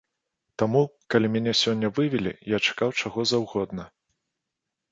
[0.61, 0.79] Таму,
[1.15, 3.89] калі мяне сёння вывелі, я чакаў чаго заўгодна.